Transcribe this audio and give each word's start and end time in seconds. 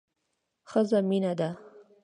ښځه 0.69 0.99
مينه 1.09 1.31
ده 1.39 1.49